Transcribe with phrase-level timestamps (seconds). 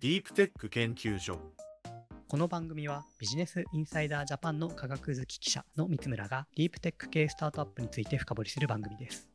[0.00, 1.38] ディープテック研究所
[2.28, 9.28] この番組はビジネスインサイダージャパンの科学好き記者の三村がディープテック系スタートアップについて深掘りする番組です。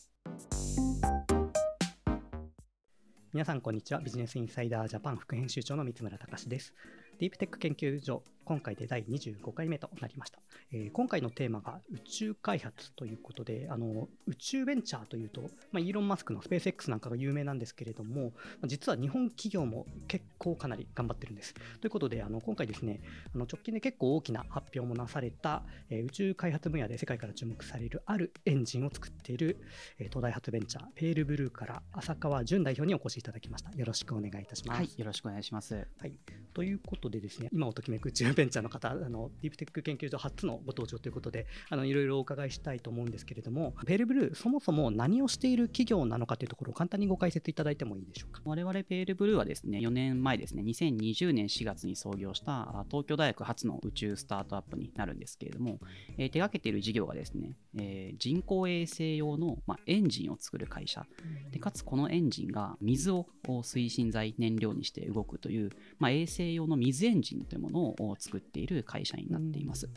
[3.31, 4.01] 皆さんこんにちは。
[4.01, 6.73] ビジネスインサイダージャパン副編集長の三村隆です。
[7.19, 10.39] ディープテック研究所、今回で第25回目となりました。
[10.71, 15.41] えー今回のテーマが宇宙開発ということで、あの宇宙ベンチャーというと、
[15.71, 21.53] まあ、イーロン・マスクのスペース X なんかが有名なんですけれども、まあ実は日本企業も結構かなり頑張ってるんです。
[21.79, 23.01] ということで、あの今回ですね、
[23.35, 29.57] あの直近で結構大きな発表もなされた、えー宇宙開発分野で世界から注目されるあるエンジンを作っている、
[29.99, 33.69] えー東大発ベンチャー、ペールブルーから浅川淳代表にお越しいただきました。
[33.77, 34.77] よろしくお願いいたします。
[34.79, 35.87] はい、よろしくお願いします。
[35.99, 36.13] はい、
[36.55, 48.41] ということでですね、今をときめく宇宙ベンチャーの方、あのディープテック研究所初のご登場ということで、あのいろいろお伺いしたいと思うんですけれども、ペールブルー、そもそも何をしている企業なのかというところを簡単にご解説いただいてもいいでしょうか？
[48.45, 55.79] 我々ペールブルーはですね、4年前ですね、2020年4月に創業したあ東京大学初の宇宙スタートアップになるんですけれども、
[56.17, 61.05] えー手掛けている事業がですね、えー人工衛星用の、まあ、エンジンを作る会社
[61.51, 69.89] で、かつこのエンジンが水を推進剤燃料にして動くという、まあ、衛星用の水エンジンというものを作っている会社になっています。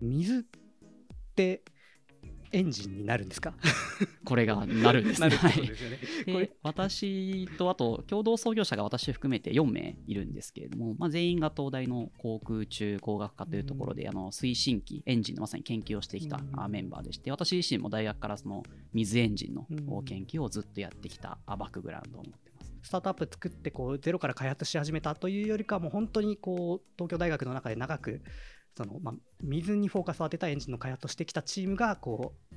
[0.00, 0.42] 水っ
[1.34, 1.62] て
[2.54, 3.54] エンジンになるんですか？
[4.26, 5.30] これがなるんですね。
[6.30, 6.50] これ。
[6.62, 18.62] 私とあと共同創業者が私含めて4名いるんですけれども、まあ、全員が東大の航空宇宙工学科というところで、あの推進機エンジンのまさに研究をしてきたメンバーでして私自身も大学からその
[18.92, 20.04] 水エンジンのうん。
[20.04, 22.51] 研究をずっとやってきたあバックグラウンドを持ってます。
[22.82, 28.22] スタートアップ作ってこうゼロから開発し始めたというよりかはもう本当にこう東京大学の中で長く
[28.76, 32.54] その、まあ、水にフォーカスを当てたエンジンの開発をしてきたチームがこう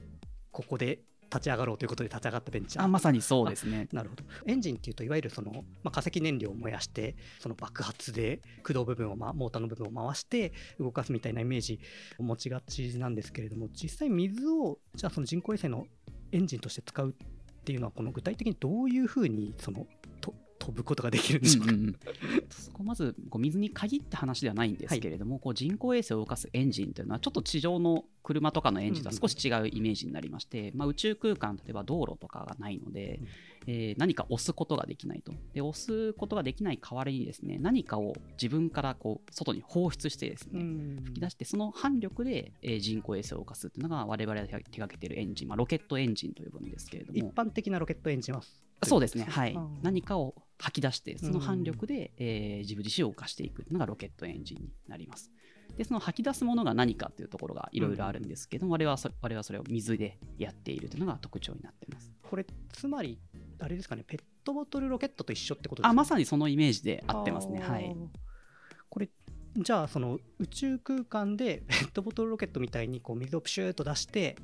[0.52, 3.88] ここで立ち上がろうということで立ち上がったベンチャーあまさにそうですね。
[3.92, 5.52] なるほどエンジンっていうといわゆるその、
[5.84, 11.80] まあ、化石燃料を燃やしてその爆発で駆動部分を、ま、モーターの部分を回して動かすみたいなイメージ
[12.20, 15.86] を持ちがちなんですけれども実際水をじゃあその人工衛星の
[16.32, 19.86] エンジンとして使うっていうのはこの具体的にどういうふうにそのと
[20.58, 21.95] 飛ぶことができるんでしょうか、うんうんうん。
[22.49, 33.20] そこまずこう水に限った話ではないんですけれども、こう人工衛星を動かすエンジンというのはちょっと地上の車とかのエンジンとは少し違うイメージになりまして、まあ、宇宙空間例えば道路とかがないので、
[33.67, 35.32] えー何か押すことができないと。
[35.54, 41.02] で押すことができない代わりにですね何かを自分からこう外に放出してですね、うん。
[41.05, 47.17] 吹き出してその反力で、えー人工衛星を動かすというのが我々が手掛けているエンジン、まあ、ロケットエンジンと呼ぶんですけれども。
[47.17, 48.42] 一般的なロケットエンジンは？
[48.83, 49.58] そうですね、はい。
[49.81, 55.31] 何かを吐き出して、その反力で、えー自分自身を動かしていくのがロケットエンジンになります。
[55.77, 62.11] で、その吐き出すものが何かというところがいろいろあるんですけども、我々はそ我々はそれを水でやっているというのが特徴になっています。
[62.21, 63.19] これつまり
[63.59, 65.89] あれですかねペットボトルロケットと一緒ってことですか？
[65.89, 67.59] あ、まさにそのイメージで合ってますね。
[67.59, 67.95] はい。
[68.89, 69.09] これ
[69.57, 74.36] じゃあその宇宙空間でペットボトルロケットみたいにこう水をプシューッと出して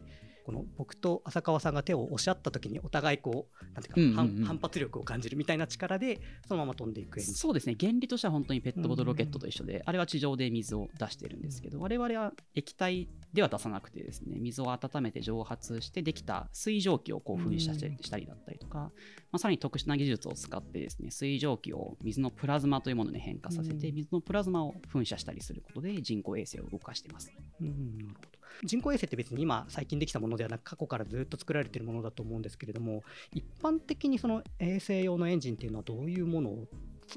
[0.45, 4.45] この僕と浅川さんが手を押し合った時にお互いこうなんていうか、うんうんうん。
[4.45, 18.91] 反反発力を感じるみたいな力でそのまま飛んでいくそうですね、原理としては本当にペットボトルロケットと一緒で、あれは地上で水を出してるんですけど、我々は液体では出さなくてですね、水を温めて蒸発してできた水蒸気をこう噴射したりだったりとか、ま
[19.33, 23.95] あ、さらに特殊な技術を使ってですね、水蒸気を水のプラズマというものに変化させて、うん。
[23.95, 27.31] 水のプラズマを噴射したりすることで人工衛星を動かしています。
[27.61, 33.03] うんなるほど人工衛星って別に今最近できたものではなく過去からずっと作られてるものだと思うんですけれども
[33.33, 36.67] 一般的にその衛星用のエンジンっていうのはどういうものを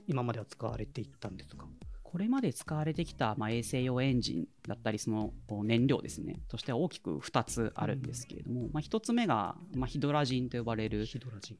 [0.06, 1.66] 今までは使われていったんですか？
[2.14, 5.32] これまで使われてきた、まあ、衛星用エンジンだったり、その
[5.64, 11.08] 燃料ですね、としては大きく2つあるんですけれども、まあ、1つ目が、まあ、ヒドラジンと呼ばれる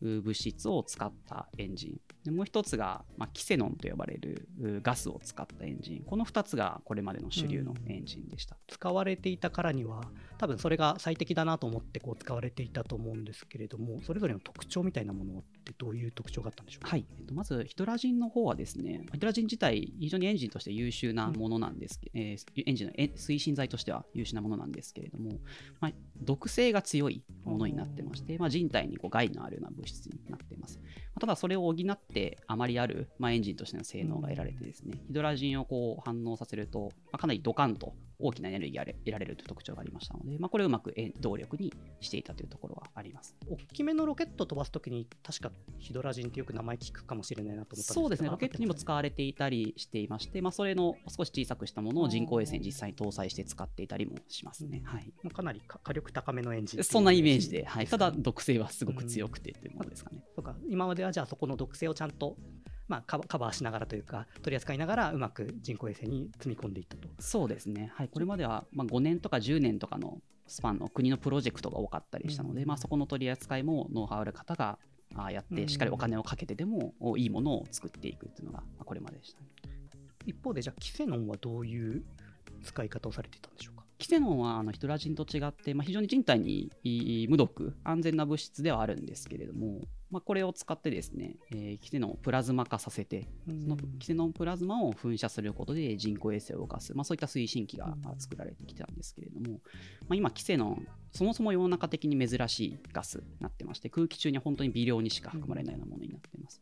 [0.01, 2.01] 物質を使ったエンジン。
[2.25, 6.05] でもう1つが、まあ、キセノンと呼ばれるうガスを使ったエンジン。
[6.05, 8.57] この2つがこれまでの主流のエンジンでした。
[8.69, 10.03] 使われていたからには
[10.45, 16.91] 多分それが最適だなと思ってこう使われていたと思うんですけれどもそれぞれの特徴みたいなものってどういう特徴があったんでしょうか？
[16.91, 25.39] はい、えっと、まずヒドラジンの方はですね、ヒドラジン自体、非常にエンジンとして優秀なものなんですけ、えーエンジンのえ推進剤としては優秀なものなんですけれども、
[25.81, 30.79] まあ、毒性が強いものになってまして、まあ、人体にこう害のあるような物質になっています。
[30.79, 30.85] ま
[31.17, 43.37] あただ、それを補って、あまりある、まあ、エンジンとしての性能が得られてですね、ヒドラジンをこう反応させると、まあ、かなりドカンと大きなエネルギーが得られるという特徴がありましたので、まあ、これをうまくえ動力にしていたというところはあります。
[43.49, 54.83] 大きめのロケット飛ばすときに確かヒドラジンってよく名前聞くかもしれないなと思ったんですそうですね、ロケットにも使われていたりしていまして、まあ、それの少し小さくしたものを人工衛星に実際に搭載して使っていたりもしますね。
[54.85, 60.23] はい、かなりか火力高めのエンジンそんなイメージで、はい、ただ毒性はすごく強くてというものですかね。
[60.35, 60.57] そうか。
[60.69, 62.37] 今まではじゃあそこの毒性をちゃんと、
[62.87, 67.09] まあ、カバーしながらというか取り扱いながらうまく人工衛星に積み込んでいったと。
[67.19, 72.69] そうですね、はい、これまではまあ5年とか10年とかのスパンの国のプロジェクトが多かったりしたので、うん。
[72.69, 74.79] まあ、そこの取り扱いもノウハウある方が
[75.15, 75.57] あやっうん。
[75.57, 79.47] てしっかりお金をかけてでもおいいものを作っていくっていうのがまあこれまででしたね。
[80.27, 82.05] 一方でじゃあキセノンはどういう
[82.63, 83.84] 使い方をされていたんでしょうか？
[83.99, 86.71] キセノンはあのヒトラジンと違って、まあ、非常に人体に
[87.29, 99.59] 無毒、安全な物質ではあるんですけれども、まあ、これを使ってですね、えーキセノンをプラズマ化させて、そのキセノンプラズマを噴射することで人工衛星を動かす、まあ、そういった推進機が作られてきたんですけれども、
[100.03, 106.61] まあ、今、キセノン、そもそも世の中的に珍しいガスになってまして、空気中に本当に微量にしか含まれないようなものになっています。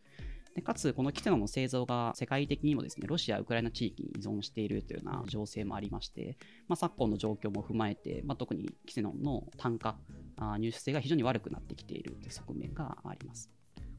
[0.54, 6.36] でかつ、このキセノンの製造が世界的にもですね、ロシア、ウクライナ地域に依存しているというような情勢もありまして、
[6.68, 9.96] まあ、昨今の状況も踏まえて、まあ、特にキセノンの単価、
[10.36, 13.50] あー入手性が非常に悪くなってきているという側面があります。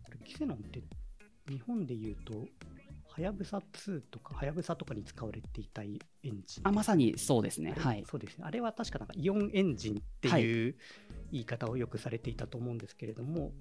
[0.03, 0.83] これキセノンって
[1.49, 2.45] 日本でいうと
[3.09, 6.67] はやぶさ2とかはやぶさとかに使われていたエンジン？
[6.67, 7.75] あまさにそうですね。
[7.77, 8.03] はい。
[8.09, 10.75] そうですねあれは確かなんかイオンエンジンってはいいう
[11.31, 13.51] 言い方をよくされていたと思うんですけれども、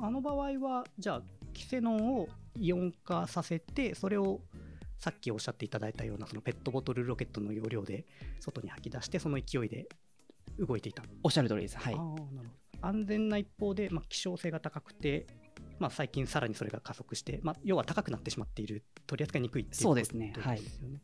[0.00, 1.22] あの場合はじゃあ
[1.52, 2.28] キセノンを
[2.58, 4.40] イオン化させてそれを
[4.98, 8.06] さっきおっしゃっていただいたようなそのペットボトルロケットの容量で
[8.40, 9.88] 外に吐き出してその勢いで
[10.58, 11.76] 動いていたおっしゃる通りです。
[11.78, 11.96] はい
[12.82, 15.28] 安全な一方で、まあ、希少性が高くて、
[15.78, 21.00] まあ、最近さらにそれが加速して、まあ、要は高くなってしまっている取り扱いにくいっていうそうですねことですよね。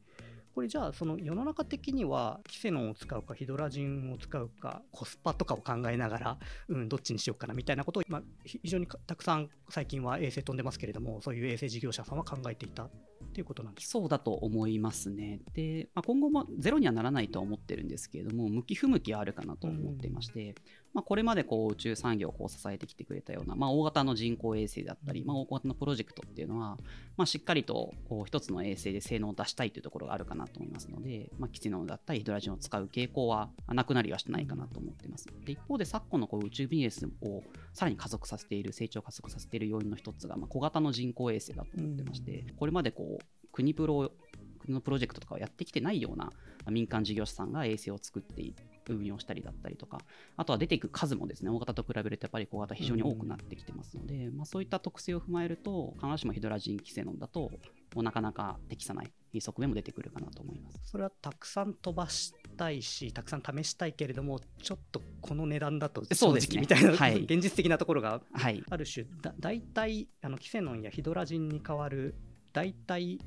[0.59, 12.91] これじゃあその世の中的にはキセノンを使うかヒドラジンを使うかコスパとかを考えながら、うん、どっちにしようかなみたいなことを、まあ、ひ非常にかたくさん最近は衛星飛んでますけれどもそういう衛星事業者さんは考えていたっ
[13.33, 15.41] ていうことなんでそうだと思いますね。
[15.55, 20.55] で、まあ、今後もゼロにはならないとは思ってるんですけれども、向き不向きはあるかなと思っていまして、
[20.95, 26.79] まあ、これまでこう宇宙産業をこう支えてきてくれたような、まあ、大型の人工衛星だったり、うんまあ、大型のプロジェクトっていうのは、
[27.17, 35.27] まあ、しっかりとこう一つの衛星で性能を出したいというところがあるかなと思いますので、まあ、基地能だったりヒドラジンを使う傾向はなくなりはしてないかなと思っています。
[35.45, 37.43] で一方で昨今のこう宇宙ビジネスを
[37.73, 44.11] さらに加速させている、成長を加速させている要因の一つが、まあ、小型の人工衛星だと思ってまして、これまでこう国プロ
[44.59, 46.33] 国のプロジェクトとかをやってきてないようなま
[46.67, 48.55] あ民間事業者さんが衛星を作ってい
[48.89, 50.01] 運用したりだったりとか、
[50.37, 57.51] あとは出ていく数もですね、大型と比べるとやっぱり小型非常に多くなってきてますので、まあ、そういった特性を踏まえると、必ずしもヒドラジンキセノンだと、
[57.97, 60.79] なかなか適さない側面も出てくるかなと思います。
[60.85, 68.63] それはたくさん飛ばしたいしたくさん試したいけれどもちょっとこの値段だと正そうですね直みたいな、はい現実的なところがはい。
[68.69, 72.15] ある種だ大体あのキセノンやヒドラジンに代わる
[72.53, 73.21] 大体、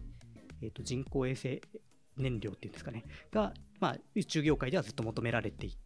[0.61, 1.61] えー、と人工衛星
[2.17, 5.77] 燃料っていうんですかねが、まあ、宇宙業界ではずっと求められてい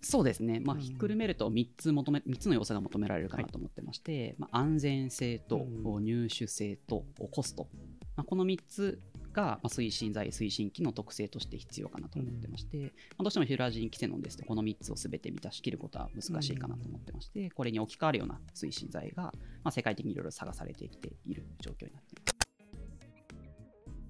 [0.00, 0.80] そうですね、まあ、うん。
[0.80, 6.04] ひっくるめると3つ求め3つの要素が求められるかなと思ってまして、まあ、安全性とうん。
[6.04, 7.68] 入手性とコスト、
[8.16, 9.00] まあ、この3つ
[9.32, 12.88] がまあ推進剤、推進機の特性として必要かなと思ってまして、ま
[13.18, 19.32] あ、どうしてもヒュラジンキセノンですと、この3つをすべて満たしきることは難しいかなと思ってまして、これに置き換わるような推進剤が、ま
[19.64, 22.37] あ、世界的にいろいろ探されてきている状況になっています。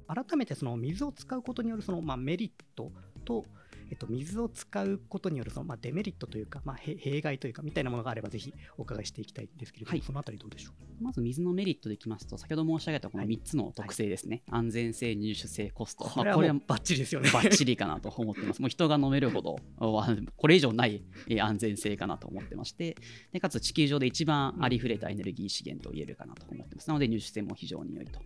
[0.09, 2.91] 改めてその水を使うことによるその、まあ、メリット
[3.25, 3.45] と、
[3.91, 10.71] えっと、水を使うことによるその、まあ、デメリットというか、まあ、へ弊害というかみたいなものがあればぜひお伺いしていきたいんですけれども、はいそのあたりどうでしょ
[11.01, 11.05] う？
[11.05, 17.31] まず水のメリットでいきますと、先ほど申し上げたこの3つの特性ですね、安全性、入手性、コスト、これはまあこれはバッチリですよね。
[17.33, 18.61] バッチリかなと思ってます。
[18.61, 22.97] もう人が飲めるほど、あこれ以上ないえー安全性かなと思ってまして、
[23.33, 26.89] でかつ地球上で一番ありふれたエネルギー資源と言えるかなと思ってます。
[26.89, 28.21] なので入手性も非常に良いと。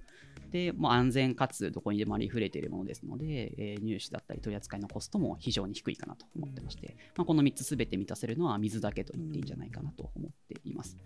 [0.52, 10.96] で、もう安全かつどこにでもありふれているものですので、えー入手だったり取り扱いのコストも非常に低いかなと思ってまして、まあ、この3つすべて満たせるのは水だけと言っていいんじゃないかなと思っています。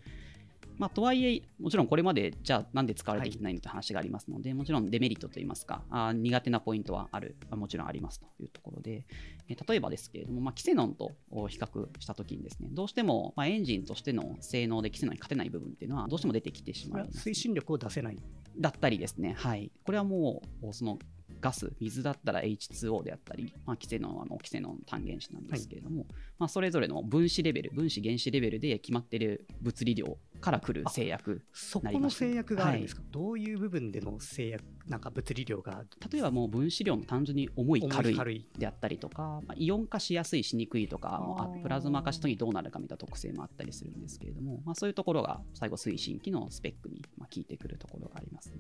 [0.79, 9.07] まあ、とはいえ、もちろんこれまでじゃあなんで使われてきてないのって話がありますので、もちろんデメリットといいますか、あー苦手なポイントはある、あもちろんありますというところで、
[9.49, 18.19] えー例えばですけれども、まあ、キセノンとお比較したときにですね、どうしても、まあ、エンジンとしての性能でキセノンに勝てない部分っていうのはどうしても出てきてしまいます推進力を出せない。
[18.59, 19.71] だったりですね、はい。
[19.85, 20.99] これはもう、その
[21.41, 26.07] ガス、水だったら H2O であったり、まあ、キセノンはあのキセノン単原子なんですけれども、
[26.39, 31.43] まあ、それぞれの分子レベル、分子原子レベルで決まっている物理量から来る制約。
[31.53, 35.85] そこの制約があるんですか、どういう部分での制約、なんか物理量が？
[36.11, 38.49] 例えばもう分子量の単純に重い、軽い。
[38.59, 48.59] であったりとか、まあ、イオン化しやすい、しにくいとかもあプラズマ化した時にどうなるかみたいな特性もあったりするんですけれども、まあ、そういうところが最後、推進機のスペックにまあ効いてくるところがありますね。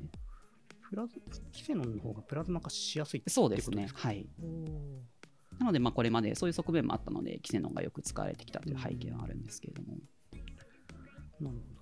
[0.88, 1.20] プラズ
[1.52, 3.76] キセノンの方がプラズマ化しやすいってそうですね。
[3.76, 4.26] ことですかはい。
[5.58, 9.96] なので、まあ、これまでそういう側面もあったので、キセノンがよく使われてきたという背景はあるんですけれども、
[11.40, 11.76] なるほど。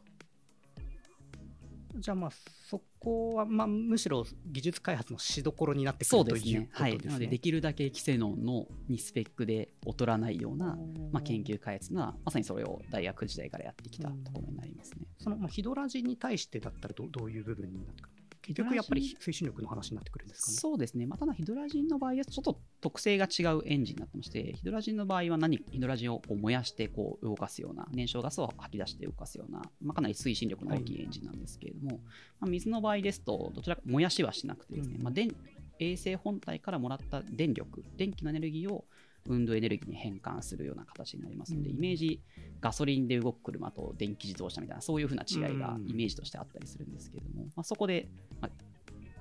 [1.96, 2.30] じゃあまあ
[2.68, 6.68] そこはまあむしろ技術開発のしどころになってくるというですね。
[6.72, 6.98] はい。
[6.98, 10.76] なので、できるだけキセノンのにスペックで劣らないような、
[11.12, 15.06] まあ、研究開発が、まさにそれを大学時代からやってきたところになりますね。
[15.18, 18.13] そのまあヒドラジに対してだったらどどういう部分になってくる
[18.46, 20.56] 結局やっぱり推進力の話になってくるんですかね。
[20.58, 21.06] そうですね。
[21.06, 32.00] まあ、ただ、ヒドラジンの場合はちょっと特性が違うエンジンになってまして、ヒドラジンの場合は何、ヒドラジンをこう燃やしてこう動かすような、燃焼ガスを吐き出して動かすような、まあ、かなり推進力の大きいエンジンなんですけれども、
[32.40, 35.34] まあ、水の場合ですと、どちらか燃やしはしなくてですね、うんまあ、電
[35.78, 38.84] 衛星本体からもらった電力、電気のエネルギーを
[39.26, 41.76] 運動エネルギーに変換するような形になりますので、うん。
[41.76, 42.20] イメージ
[42.60, 45.88] ガソリンで動く車と電気自動車みたいなそういうふうな違いがうん。
[45.88, 48.08] イメージとしてあったりするんですけれども、まあ、そこで、
[48.40, 48.50] まあ、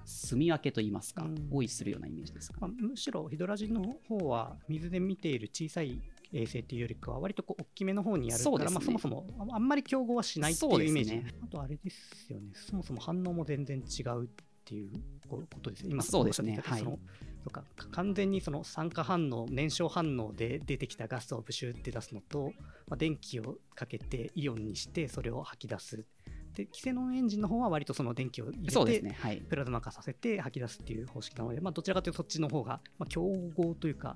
[0.06, 1.48] 住み分けといいますか、うん。
[1.52, 2.58] 多いするようなイメージですか？
[2.62, 6.02] まあ、むしろヒドラジンの方は水で見ている小さい
[6.34, 8.74] 衛星っていうよりかは割とこう大きめの方にやるから、そうですね。
[8.74, 12.52] まあ、そもそもああんまり競合はしないっていうイメージ、あとあれですよね。
[12.54, 14.28] そもそも反応も全然違うっ
[14.66, 14.90] ていう
[15.30, 15.90] ことですね。
[15.92, 16.60] 今そうですね。
[16.64, 17.00] はいその
[17.44, 22.54] そうかか完全にその酸化反応燃焼反応で出てきたガスをブシューって出すのと、
[22.88, 26.06] まあ、電気をかけてイオンにしてそれを吐き出す
[26.56, 29.18] でキセノンエンジンの方は割とその電気を入れてね。
[29.20, 29.38] はい。
[29.38, 34.16] プラズマ化させて吐き出すっていう方式なので、まあ、どちらかというとそっちの方が、まあ、競合というか、な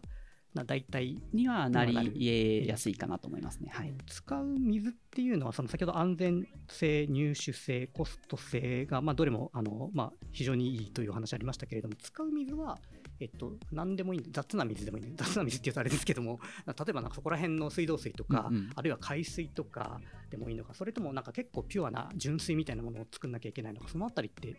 [0.63, 3.69] 大体、にはなにはなるりやすいかなと思いますね。
[3.73, 3.93] はい。
[4.07, 12.77] 使う水っていうのは、その先ほど安全性、入手性、コスト性が、まあ、どれもあの、まあ、非常にいいというお話ありましたけれども、使う水は、
[13.19, 19.99] えっと、何でもいい雑な水でもいい雑な水っていうとあれですけども、例えばなんかそこら辺の水道水とか、うんうんあるいは海水とか
[20.29, 24.55] でもいいのか、それともなんか結構ピュアな純水みたいなものを作んなきゃいけないのか、そのあたりって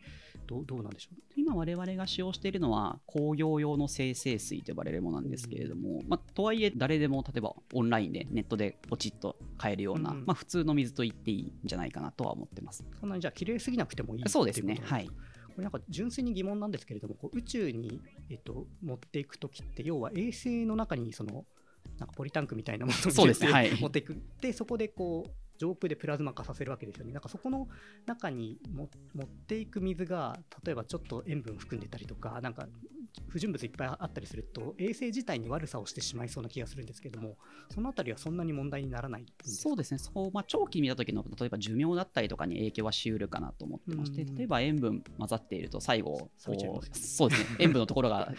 [0.47, 1.19] どうどうなんでしょう？
[1.37, 12.85] 今我々が使用しているのは工業用の生成水と呼ばれるものなんですけれども、まあ、とはいえ誰でも例えばオンラインでネットでポチッと買えるような、うんまあ、普通の水と言っていいんじゃないかなとは思ってます。
[13.00, 15.12] そんなにじゃあ綺麗すぎなくてもいいそうですねはいこ
[15.59, 21.47] れなんか純粋に疑問なんですけれども、こう宇宙に、えっと、持っていくときって、要は衛星の中にその
[21.99, 27.12] なんかポリタンクみたいなものをそうですね はい持っていく、でそこでこう上空でプラズマ化させるわけですよね。
[27.12, 27.68] なんかそこの
[28.07, 32.68] 中にも持っていく水が、例えばちょっと塩分含んでたりとか、なんか
[33.28, 37.37] 不純物いっぱいあったりすると、衛星自体に悪さをしてしまいそうな気がするんですけども、
[37.70, 44.37] そのあたりはそんなに問題にならないそうですね、そうまあ、長期に見た時の例えば寿命だったりとかに影響はしうるかなと思ってまして、うん。
[44.37, 47.56] 例えば塩分混ざっていると最後そうですね。
[47.58, 48.32] 塩分のところが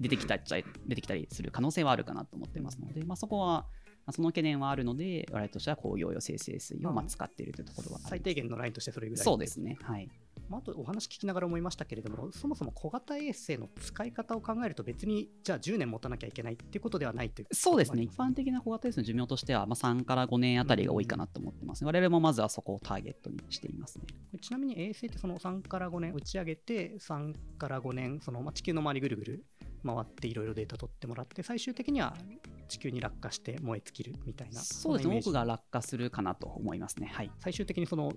[0.00, 0.42] 出てきたり
[0.86, 3.66] 出てきたりする可能性はあるかなと思ってますので、まあ、そこは
[4.06, 9.78] まあその懸念はあるので我々としては工業用生成水をまあ使っているというところは最低限のラインとしてそれぐらいそうですね。
[9.82, 10.08] はい
[10.48, 24.04] まあ、あとお話聞きながら思いましたけれども、そもそも小型衛星の使い方を考えると、別にじゃあ10年持たなきゃいけないっていうことではないというそうですね、一般的な小型衛星の寿命としては、まあ、3から5年あたりが多いかなと思ってます、我々もまずはそこをターゲットにしていますね。
[24.40, 29.44] ちなみに衛星ってその3から5年打ち上げて、3から5年、そのまあ地球の周りぐるぐる
[29.84, 32.16] 回っていろいろデータ取ってもらって、最終的には
[32.68, 37.10] 地球に落下して燃え尽きるみたいな、そうですね、多くが落下するかなと思いますね。
[37.12, 37.30] はい。
[37.40, 38.12] 最終的にその、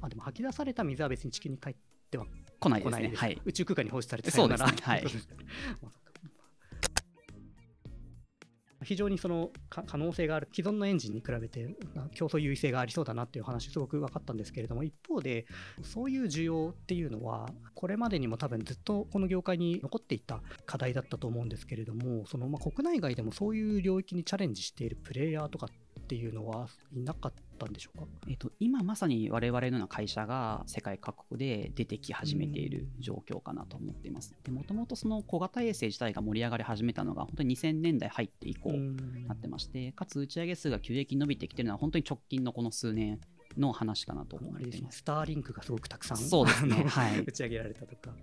[0.00, 1.74] あでも吐き出された水は別に地球に帰っ
[2.10, 2.26] ては
[2.58, 3.12] 来ないですね。
[3.14, 3.40] す、はい。
[3.44, 4.68] 宇宙空間に放出されてそうですね。
[4.68, 5.12] さよならね
[5.82, 6.10] まあそっか。
[8.82, 10.48] 非常にそのか可能性がある。
[10.52, 15.46] 既存のエンジンに比べてまあ競争優位性がありそうだなっていう話すごく分かったんですけれども一方で
[15.82, 28.04] そういう需要っていうのはこれまでにも多分ずっとこの業界に残っていた課題だったと思うんですけれどもそのまあ国内外でもそういう領域にチャレンジしているプレイヤーとかっていうのはいなかったんでしょうか？
[28.28, 34.34] えっと、今まさに我々のような会社が世界各国で出てき始めている状況かなと思っています。
[34.42, 43.20] でもともとその小型衛星自体が盛り上がり始めたのが本当に2000年代入って以降なってまして、かつ打ち上げ数が急激に伸びてきてるのは本当に直近のこの数年
[43.56, 44.64] の話かなと思あれです。
[44.64, 44.98] ねっています。
[44.98, 46.76] スターリンクがすごくたくさんそうですね。
[46.78, 47.20] あ のはい。
[47.20, 48.14] 打ち上げられたとか、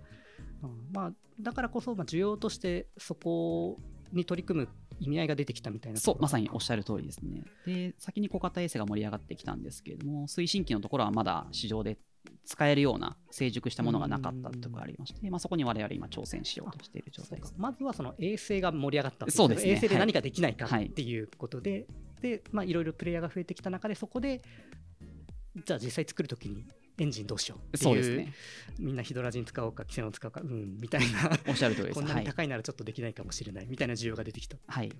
[0.62, 0.88] うん。
[0.92, 3.78] まあ、だからこそ、まあ、需要としてそこ
[4.12, 4.68] に取り組む
[5.00, 7.42] 意味合いが出てきたみたいなそう、まさにおっししゃる通りですね。
[7.66, 11.98] で、先に小型衛星が盛り上がってきたんですけれども、推進機のところはまだ市場で
[12.44, 17.54] 使えるような成熟したものがなかったというところがありまして、まあ、そこに我々今挑戦しようとしている状態です。
[17.56, 19.70] まずはその衛星が盛り上がったそうですね。
[19.70, 21.86] 衛星で何かできないかはいっていうことで、
[22.20, 24.42] で、まあ、いろいろプレイヤーが増えてきた中で、そこで、
[25.64, 26.64] じゃあ実際作るときに
[26.98, 28.32] エンジンどうしようっていうそうですね。
[28.78, 31.94] みんなヒドラジン使おうか、キセノン使おうか、うん、みたいな、おっしゃる通りです。
[31.98, 32.24] こんなはい。
[32.24, 34.56] に高いならちょっとできないかもしれないみたいな需要が出てきた。
[34.66, 34.92] はい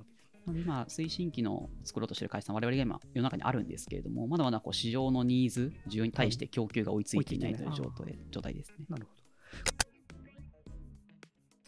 [0.46, 8.86] 今、推進機の作ろうとしている会社さん、我々が今、世の中にあるんですけれども、まだまだこう市場のニーズ、需要に対して供給が追いついていないという状態状態ですね。
[8.88, 9.17] なるほど。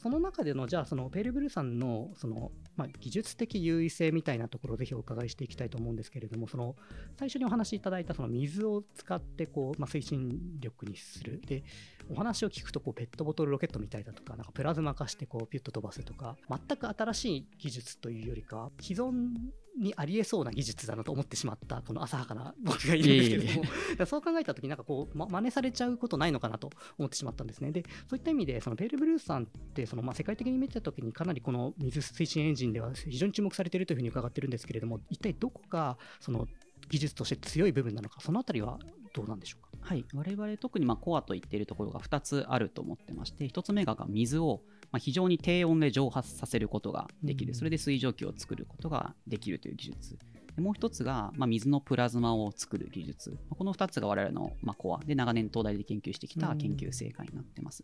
[0.00, 6.74] その中での、じゃあ、そのペルブルさんのその、まあ、技術的優位性みたいなところをぜひお伺いしていきたいと思うんですけれども、その
[7.18, 11.42] 最初にお話しいただいたその水を使ってこう、まあ、推進力にする。
[11.46, 11.64] で、
[12.08, 19.34] お話を聞くとこうペットボトルロケットみたいだとか、なんかプラズマ化してこうピュッと飛ばすとか、全く新しい技術というよりか、既存
[19.78, 27.72] にありえそうな技術だなと思ってしまったこの浅はかな僕がいるんですけれども、そう考えたとき、なんかこう、ま、真似されちゃうことないのかなと思ってしまったんですね。
[27.72, 36.46] で、そういった意味で、そのペールブルースさんって、そのまあ世界的に見たときに、かなりこの水推進エンジンでは非常に注目されているというふうに伺ってるんですけれども、一体どこがその
[36.88, 38.78] 技術として強い部分なのか、そのあたりは
[39.14, 39.69] どうなんでしょうか？
[39.80, 44.60] はい、我々特にまあコアと言っているところが2つあると思ってまして1つ目が水を
[44.92, 47.54] まあ非常に低温で蒸発させることができる、うん。
[47.54, 50.18] それで水蒸気を作ることができるという技術。
[50.54, 53.30] でもう1つがまあ水のプラズマを作る技術。
[53.30, 57.82] まあこの2つが我々のまあコアで長年東大で研究してきた研究成果になってます。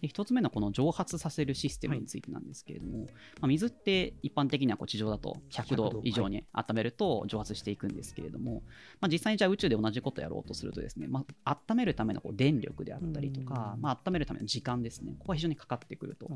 [0.00, 3.06] で1つ目のこの蒸発させるシステムについてなんですけれども、
[3.40, 8.62] まあ、水って一般的にはこう地上だと100 100度度以上に温めると蒸発していくんですけれども、
[9.00, 13.82] まあ、実際にじゃあ宇宙で同じことをやろうとするとですね、まあ、温めるためのこう電力であったりとか、うん。
[13.82, 16.30] まあ、温めるための時間ですねここが非常にかかってくると。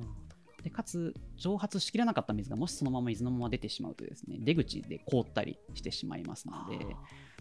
[0.63, 6.85] でかつ蒸発しきれなかった水がもしそのまま水のまま出てしまうとですね出口で凍ったりしてしまいますので、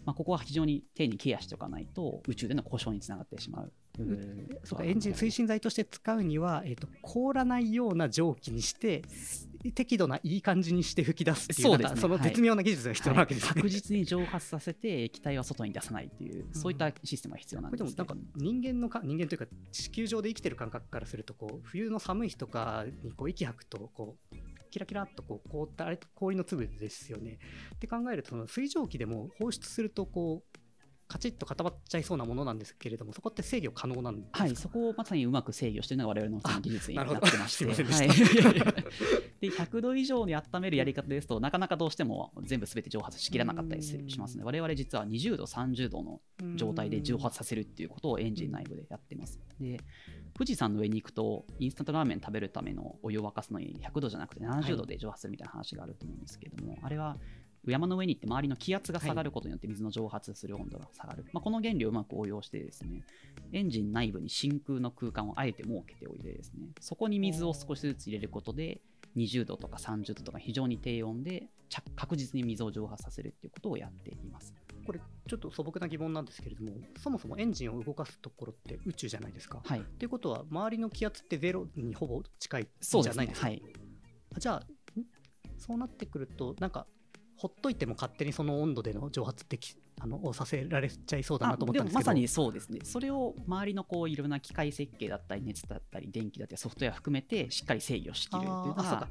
[0.06, 3.72] まあ、ここは非常に丁寧にケアしておかないと宇宙での故障につながってしまう。
[4.64, 9.02] そうかエンジン推進剤として使うには、えー、と凍らないような蒸気にして
[9.74, 12.00] 適度ないい感じにして吹き出すっていうそうですね。
[12.00, 12.24] そのはい。
[12.24, 13.48] 絶妙な技術が必要なわけですね。
[13.48, 13.56] はい。
[13.56, 17.84] 確実に蒸発させて液体は外に出さないっていう、そういったシステムが必要なんでけど。
[17.84, 24.36] ですもなんか人間のか人間というか地球上で生きてる感覚からするとこう冬の寒い日とかにこう息吐くとこう
[24.70, 27.38] キラキラっとこう凍ったあれ氷の粒ですよね。
[27.74, 30.59] って考えるとその水蒸気でも放出するとこう
[31.10, 34.44] カチッと固まっちゃいそうなものなんですけれどもそこって制御可能なんですか？
[34.44, 38.08] はい、そこをまさにうまく制御しているのが我々の技術になってまして、すいまはい。
[39.40, 46.20] でで100度以上に温めるやり方ですと、なかなかどうしても全部すべて蒸発しきらなかったりしますので、我々実は20度、30度の
[46.56, 49.40] 状態で蒸発させるっていうことをエンジン内部でやってます。
[49.58, 49.80] で、
[50.34, 57.16] 富士山の上に行くと、インスタントラーメン食べるためのお湯を沸かすのに100度じゃなくて70度で蒸発するみたいな話があると思うんですけれども、あれは
[57.66, 63.02] 山の上に行って周りの気圧が下がることによって水の蒸発する温度が下がる、まあ、この原理をうまく応用してですね
[63.52, 68.80] エンジン内部に真空の空間をあえて設けておいてですねそこに水を少しずつ入れることで
[69.16, 74.54] 20度とか30度とか非常に低温で着確実に水を蒸発させるっていうことをやっています。
[74.86, 79.60] これちょっと素朴な疑問なんですけれどもそもそもエンジンを動かすところって宇宙じゃないですか。
[79.64, 79.84] はい。
[79.98, 83.48] ということは周りの気圧ってゼロにほぼ近いそうですじゃないですか。
[83.48, 83.52] ね。
[83.52, 83.72] はい。
[84.36, 84.56] あじゃあ
[84.98, 85.04] ん？
[85.58, 86.86] そうなってくるとなんか
[87.40, 99.08] ほっといても勝手にその温度での蒸発ってきあのをさせられちゃいそうだなと思ったんですけどまさにそうですねそれを周りのこういろんな機械設計だったり熱だったり電気だったりソフトウェア含めてしっかり制御しきるっていうか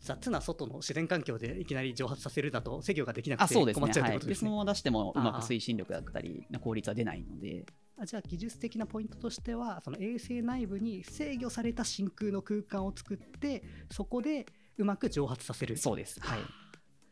[0.00, 4.50] 雑な外の自然環境でいきなり蒸発させるだと制御ができなくてあそうですね困っちゃうとはいいうでそことですね。
[4.50, 7.64] のまま出してもうまく推進力だったり効率は出ないので
[7.98, 14.44] あじゃあ技術的なポイントとしてはその衛星内部に制御された真空の空間を作ってそこで
[14.76, 16.20] うまく蒸発させるそうです。
[16.20, 16.40] はい。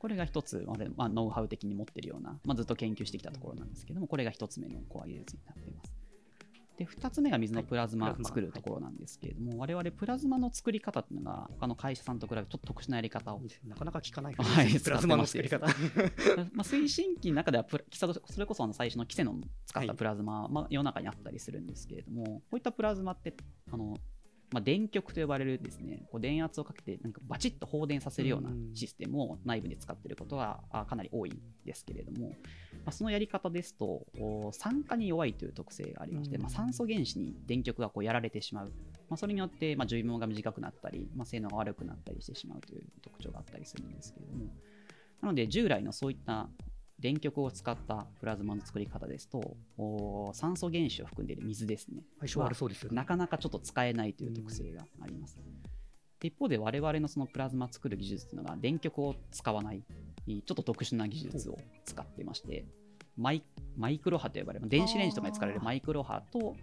[0.05, 5.95] これが一つ、まあノウハウ的に持ってるような、まあ、ずっと研究してきたところなんですけども、これが一つ目のコア技術になっています。
[6.77, 15.64] で、二つ目が水のプラズマ作るところなんですけれども、我々プラズマの作り方っていうのが、他の会社さんと比べてちょっと特殊なやり方をなかなか聞かないはいプラズマの作り方。
[15.67, 15.75] まあ、
[16.64, 18.07] 推進機の中ではプラそ
[18.38, 23.35] れこそあの最初のキセノン使ったプラズマ、まあ、世の中にあったりするんですけれどもこういったプラズマって
[23.73, 23.97] あの、
[24.52, 28.74] まあ、電極と呼ばれるですねこう電圧をかけてなんかバチッと放電させるようなうん。
[28.74, 32.35] システムを内部で使っていることがあかなり多いんですけれども、ま
[32.87, 36.42] あ、そのやり方ですとお酸化に弱いという特性がありまして、うん。
[36.42, 38.72] まあ、酸素原子に電極がこうやられてしまう、
[39.09, 44.46] まあ、それによって、まあ、寿命が短くなったり、まあ、性能が悪くなったりしてしまうという特徴があったりするんですけれども。
[45.20, 46.48] なので従来のそういった
[46.98, 52.96] 電極を使ったプラズマの作り方ですとお酸素原子を含んでいる水ですね相性悪そうですよね。
[52.96, 55.38] なかなかちょっと使えないという特性があります。
[56.20, 59.83] で一方で我々のそのプラズマ作る技術というのが電極を使わない
[60.26, 62.64] ちょっと特殊な技術を使っていまして
[63.16, 63.42] マイ
[63.76, 66.57] マイクロ波と呼ばれる電子レンジとかに使われるマイクロ波と、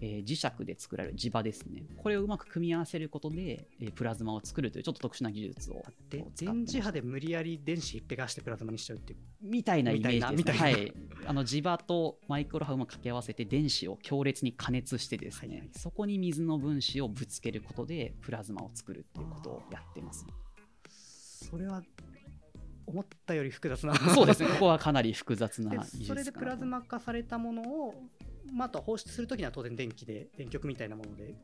[0.00, 9.18] えー磁石で作られる磁場ですねこれをうまく組み合わせることで、えープラズマを作るというちょっと特殊な技術をで使って電磁波で無理やり電子一ぺがしてプラズマにしちゃうっていう。
[9.42, 10.36] みたいなイメージです、ね。
[10.36, 10.92] みたいなはい。
[11.26, 20.26] あの磁場とマイクロ波を掛け合わせて電子を強烈に加熱してですね、はいはいそこに水の分子をぶつけることでプラズマを作るっていうことをやってます。
[20.88, 21.82] それは
[22.86, 23.94] 思ったより複雑な。
[24.14, 24.48] そうですね。
[24.48, 27.94] ここはかなり複雑なで技術それでプラズマ化されたものを、
[28.52, 31.34] まあ、あとは放出するときには当然電気で電極みたいなもので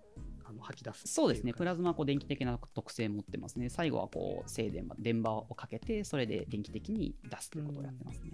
[0.44, 3.70] あの吐き出すそうですね、かプラズマはこう電気的な特性を持ってますね。
[3.70, 8.32] 最後はこう静電場、電場をかけて、それで電気的に出すということをやってますね。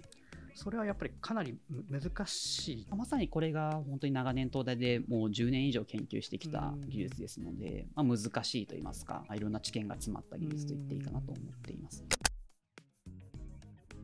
[0.53, 2.87] それはやっぱりかなりむ難しい。
[2.95, 12.03] まさにこれが本当に長年東大でもう10年以上研究してきた技術ですので、まあ、難しいと言いますか、まあいろんな知見が詰まった技術と言っていいかなと思っています。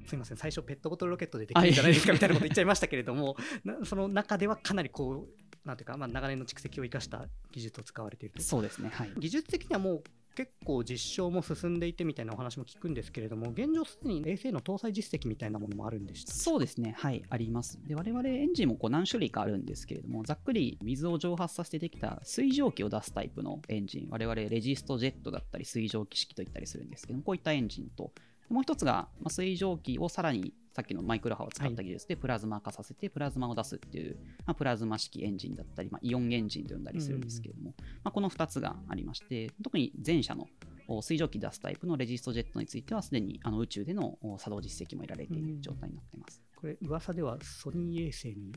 [0.08, 8.42] すみません、最初ペットボトルロケットでできるんじゃないですかみたいなこと言っちゃいましたけれども、 なその中ではかなりこう、なんていうか、まあ、長年の蓄積を生かした技術を使われていると。
[8.42, 9.12] そうですね、はい。
[9.18, 10.04] 技術的にはもう
[10.38, 17.80] 結構実証も進んでいてみたいなお話も聞くんですけれども、現状すでに衛星の搭載実績みたいなものもあるんでしたそうですね、はい、あります。
[17.88, 28.14] で、我々エンジンもこう何種類かあるんですけれども、ざっくり水を蒸発させてできた水蒸気を出すタイプのエンジン、我々レジストジェットだったり水蒸気式と言ったりするんですけども、こういったエンジンと、
[28.50, 40.46] もう一つが、まあ、水蒸気をさらにさっきのマイクロ波を使った技術でプラズマ化させてプラズマを出すっていう、まあ、プラズマ式エンジンだったり、まあ、イオンエンジンと呼んだりするんですけれども、まあ、この2つがありまして特に前者の
[40.88, 46.42] お水蒸気出すタイプのレジストジェットについてはすでにあの宇宙でのお作動実績も得られている状態になっています。
[46.56, 48.54] これ、噂ではソニー衛星に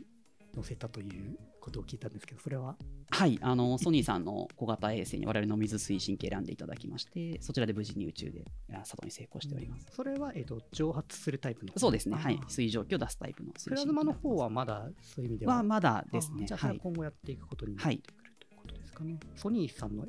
[0.54, 2.76] 載せたということを聞いたんですけど、それは？
[3.10, 9.86] はい、あのソニーさんの小型衛星に我々の水推進機選んでいただきまして、そちらで無事に宇宙であ作動に成功しております。
[9.94, 11.72] それは、えー、と蒸発するタイプの？
[11.76, 12.40] そうですね、はい。
[12.48, 15.56] 水蒸気を出すタイプのプラズマの方はまだそういう意味では？
[15.56, 16.46] はまだですね。
[16.46, 19.18] じゃあ、今後やっていくことになってくるということですかね。
[19.36, 20.06] ソニーさんの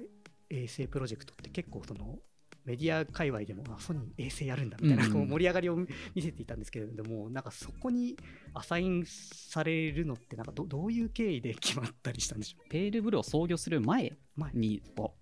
[0.50, 2.18] 衛星プロジェクトって結構その
[2.66, 8.16] メディア界隈でもあソニー衛星やるんだみたいなうんこう盛り上がりを見せていたんですけれども、なんかそこに
[8.54, 12.70] アサインされるのってなんかどどういう経緯で決まったりしたんでしょう？
[12.70, 14.82] ペールブルを創業する前前に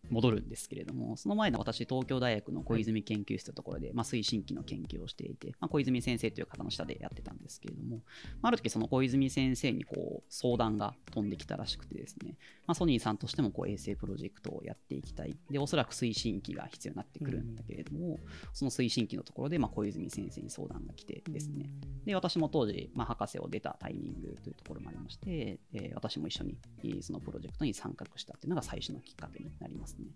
[0.10, 7.98] 戻るんですけれども、その前の私、東京大学の小泉研究室というところで、まあ、推進機の研究をしていて、まあ、小泉先生という方の下でやってたんですけれども、
[8.42, 15.36] まあ、ある時その小泉先生にこう相談が飛んできたらしくてですね、まあ、ソニーさんとしてもこう衛星プロジェクトをやっていきたい。
[15.50, 18.20] で、おそらく推進機が必要になってくるんだけれども、
[18.54, 21.70] その推進機のところでまあ小泉先生に相談が来てですね、
[22.06, 30.08] で私も当時、まあ、博士を出たタイミングというところもありまして、えー私も一緒にえーそのプロジェクトに参画したっていうのが最初のきっかけになりますね。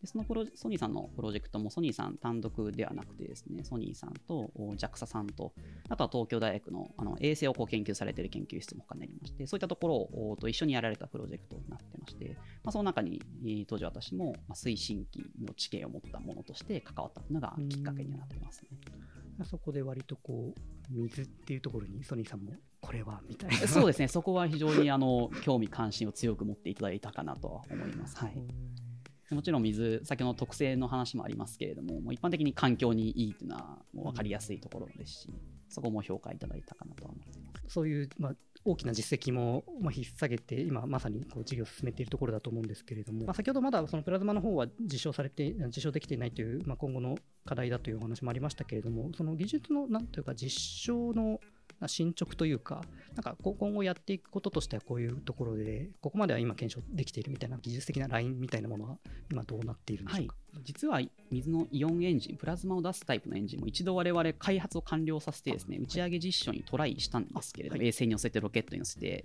[0.00, 5.52] でそのプロソニーさんのプロジェクトもソニーさん単独ではなくてですね、ソニーさんと JAXA さんと、
[5.90, 12.30] あとは東京大学のあの衛星をこう研究されている研究室も他にありまして、そういったところをと一緒にやられたプロジェクトになってまして、
[12.64, 13.20] まあ、その中に
[13.68, 18.68] 当時私も推進機の知見を持ったものとして関わったというのがきっかけにはなってますね。
[19.44, 28.16] そこで割とこう水っていうところにソニーさんもこれはみたいなそうですね、そこは非常にあの興味関心を強く持っていただいたかなとは思います。
[28.16, 35.30] はい、もちろん水、先ほどの特性の話もありますけれども、もう一般的に環境にいいというのはもう分かりやすいところですし、
[35.68, 37.74] そこも評価いただいたかなとは思っています。
[37.74, 38.32] そういう、まあ、
[38.64, 51.40] 大きな実績も、ま、引っ提げて、今まさにこう事業を進めているところだと思うんですけれども、まあ、先ほどまだそのプラズマの方は実証されて、実証できていないという、まあ、今後の課題だというお話もありましたけれども、その技術のなんというか、実証の
[51.86, 52.82] 進捗というか、
[53.14, 58.98] なんか今後やっていくこととしてはこういうところで、ここまでは今検証できているみたいな技術的なラインみたいなものは
[59.30, 69.24] 今どうなっているんでしはいょうか？、実は水のイオンエンジン、プラズマを出すタイプのエンジンも一度我々開発を完了させてですね、打ち上げ実証にトライしたんですけれども、あはい衛星に乗せてロケットに乗せて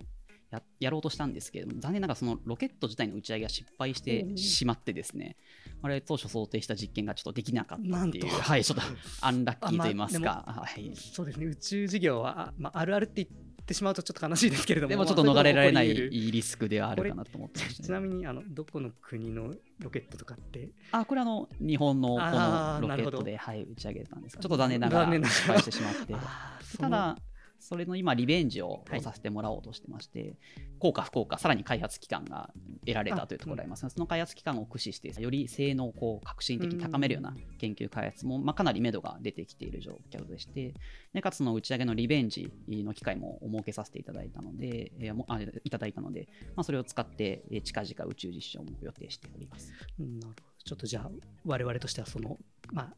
[0.50, 5.36] ややろうとしたんですけれども、残念ながらそのロケット自体の打ち上げが失敗してしまってですね、
[5.82, 8.82] 我々当初想定した実験がちょっとできなかったっていう、はい、ちょっと
[9.20, 17.66] アンラッキーと言いますあか、はい、そうですね、宇宙事業は、あまあ、あるあるって言ってしまうとちょっと悲しいですけれども、でもちょっと逃れられないリスクではあるかなと思ってね。
[17.70, 20.70] ちなみにあのどこの国のロケットとかって？
[20.92, 25.28] あ、これあの、日本のこのロケットで、はい、打ち上げたんですがちょっと残念ながらら。
[25.28, 26.14] 失敗してしまって。
[26.78, 27.18] ただ、
[27.66, 29.00] それの今、リベンジをはい。
[29.00, 30.36] させてもらおうとしてまして、
[30.78, 32.50] 効果、不効果、さらに開発期間が
[32.86, 33.82] 得られたというところがあります。
[33.82, 40.74] が、その開発期間を駆使して、より性能をこう革新的に高めるような研究開発も、まあ、かなり目処が出てきている状況でして、
[41.12, 49.72] でかつその打ち上げのリベンジの機会も設けさせていただいたので、えーもあいただいたので、まあ、それを使って、えー近々宇宙実証も予定しております。
[49.98, 50.42] うんなるほど。
[50.64, 51.10] ちょっとじゃあ
[51.44, 52.38] 我々としてはその
[52.72, 52.94] まあ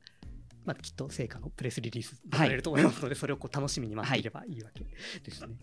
[0.69, 5.57] まあ、きっと成果のプレスリリース出されると思いますので、それをこう楽しみに待っていればいいわけですね。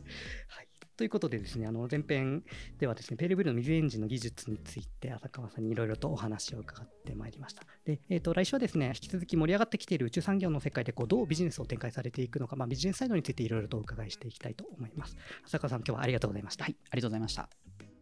[0.48, 2.44] はいということでですね、あの前編
[2.80, 7.64] ではですね、ペールブルーの水エンジンの技術について浅川さんにいろいろとお話を伺ってまいりました。
[7.84, 15.18] で、えー、と来週はですね、引き続き盛り上がってきている宇宙産業の世界でこうどうビジネスを展開されていくのか、まあ、ビジネスサイドについていろいろとお伺いしていきたいと思います。
[15.44, 16.64] 浅川さん、今日はありがとうございました。
[16.64, 17.50] はい、ありがとうございました。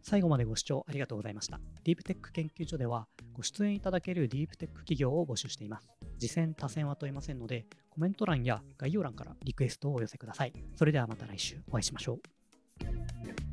[0.04, 1.58] 最後までご視聴ありがとうございました。
[1.82, 5.88] ディープテック研究所では、ご出演いただけるディープテック企業を募集しています。
[6.18, 10.52] 次戦多戦は問いませんので、コメント欄や概要欄からリクエストをお寄せください。
[10.76, 13.43] それではまた来週お会いしましょう。